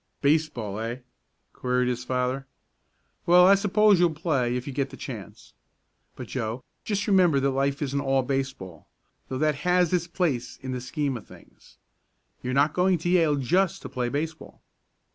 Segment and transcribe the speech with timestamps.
[0.23, 0.95] "Baseball; eh?"
[1.53, 2.47] queried his father.
[3.27, 5.53] "Well, I suppose you'll play if you get the chance.
[6.15, 8.87] But, Joe, just remember that life isn't all baseball,
[9.29, 11.77] though that has its place in the scheme of things.
[12.41, 14.63] You're not going to Yale just to play baseball."